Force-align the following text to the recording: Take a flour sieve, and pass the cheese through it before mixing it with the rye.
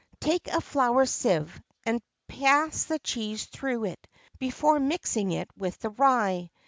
Take 0.19 0.47
a 0.47 0.61
flour 0.61 1.05
sieve, 1.05 1.61
and 1.85 2.01
pass 2.27 2.85
the 2.85 2.97
cheese 2.97 3.45
through 3.45 3.85
it 3.85 4.07
before 4.39 4.79
mixing 4.79 5.31
it 5.31 5.49
with 5.55 5.77
the 5.77 5.91
rye. 5.91 6.49